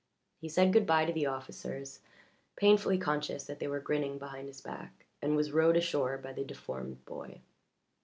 He 0.39 0.49
said 0.49 0.73
good 0.73 0.87
bye 0.87 1.05
to 1.05 1.13
the 1.13 1.27
officers, 1.27 1.99
painfully 2.55 2.97
conscious 2.97 3.43
that 3.43 3.59
they 3.59 3.67
were 3.67 3.79
grinning 3.79 4.17
behind 4.17 4.47
his 4.47 4.59
back, 4.59 5.05
and 5.21 5.35
was 5.35 5.51
rowed 5.51 5.77
ashore 5.77 6.17
by 6.17 6.33
the 6.33 6.43
deformed 6.43 7.05
boy. 7.05 7.41